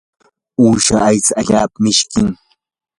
[0.63, 2.27] uusha aycha allaapa mishkim.